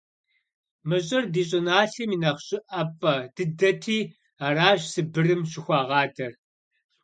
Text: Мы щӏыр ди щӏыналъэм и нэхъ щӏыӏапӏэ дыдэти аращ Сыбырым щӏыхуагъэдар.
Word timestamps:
Мы 0.87 0.97
щӏыр 1.05 1.23
ди 1.33 1.43
щӏыналъэм 1.49 2.09
и 2.15 2.17
нэхъ 2.23 2.41
щӏыӏапӏэ 2.47 3.15
дыдэти 3.35 3.99
аращ 4.45 4.79
Сыбырым 4.93 5.41
щӏыхуагъэдар. 5.51 6.33